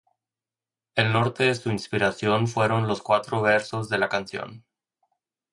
[0.95, 4.65] El norte de su inspiración fueron los cuatro versos de la canción.